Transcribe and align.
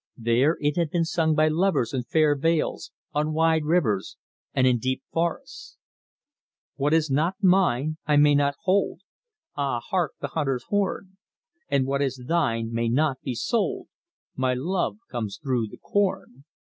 There 0.17 0.57
it 0.61 0.77
had 0.77 0.89
been 0.89 1.05
sung 1.05 1.35
by 1.35 1.47
lovers 1.47 1.93
in 1.93 2.01
fair 2.01 2.35
vales, 2.35 2.91
on 3.13 3.33
wide 3.33 3.65
rivers, 3.65 4.17
and 4.51 4.65
in 4.65 4.79
deep 4.79 5.03
forests: 5.13 5.77
"What 6.75 6.91
is 6.91 7.11
not 7.11 7.35
mine 7.43 7.97
I 8.07 8.15
may 8.17 8.33
not 8.33 8.55
hold, 8.63 9.01
(Ah, 9.55 9.79
hark 9.79 10.13
the 10.19 10.29
hunter's 10.29 10.63
horn!), 10.69 11.17
And 11.69 11.85
what 11.85 12.01
is 12.01 12.23
thine 12.27 12.73
may 12.73 12.89
not 12.89 13.21
be 13.21 13.35
sold, 13.35 13.89
(My 14.35 14.55
love 14.55 14.97
comes 15.11 15.37
through 15.37 15.67
the 15.67 15.77
corn!) 15.77 16.45